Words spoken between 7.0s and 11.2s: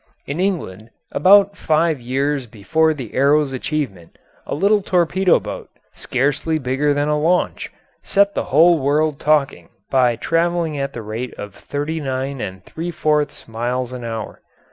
a launch, set the whole world talking by travelling at the